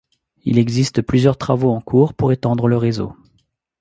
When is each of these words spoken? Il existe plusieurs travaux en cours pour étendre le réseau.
Il 0.45 0.57
existe 0.57 1.03
plusieurs 1.03 1.37
travaux 1.37 1.69
en 1.69 1.79
cours 1.79 2.15
pour 2.15 2.31
étendre 2.31 2.67
le 2.67 2.75
réseau. 2.75 3.13